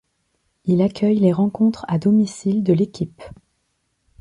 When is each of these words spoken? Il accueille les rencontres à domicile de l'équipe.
Il 0.65 0.81
accueille 0.81 1.19
les 1.19 1.31
rencontres 1.31 1.85
à 1.87 1.99
domicile 1.99 2.63
de 2.63 2.73
l'équipe. 2.73 3.21